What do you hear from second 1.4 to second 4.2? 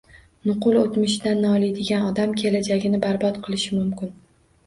noliydigan odam kelajagini barbod qilishi mumkin.